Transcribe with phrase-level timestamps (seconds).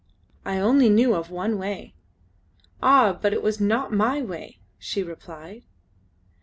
[0.45, 1.93] I only knew of one way."
[2.81, 3.13] "Ah!
[3.21, 5.63] but it was not my way!" she replied.